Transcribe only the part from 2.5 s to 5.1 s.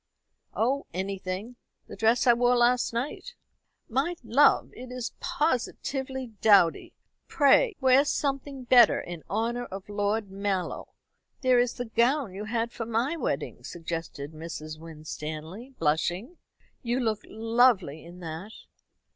last night." "My love, it